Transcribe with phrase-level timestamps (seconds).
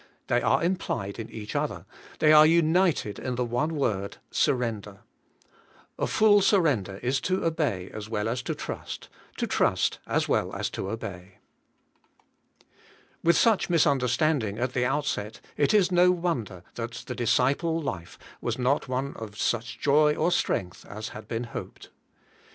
[0.29, 1.85] They are implied in each other;
[2.17, 5.01] they are united in the one word— surrender.
[5.99, 10.27] A full sur render is to obey as well as to trust, to trust as
[10.27, 11.37] well as to obey.
[13.23, 18.57] With such misunderstanding at the outset, it is no wonder that the disciple life was
[18.57, 21.89] not one of such joy 24 ABIDE IN CHRIST: or strength as had been hoped.